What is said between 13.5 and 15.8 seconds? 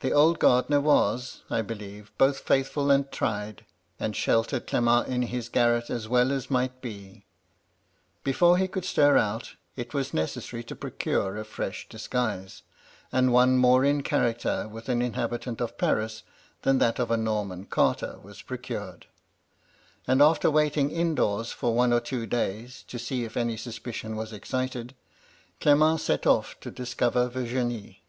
more in character with an inhabitant of